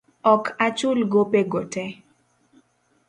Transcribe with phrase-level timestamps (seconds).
[0.33, 1.83] Ok achul gopego te.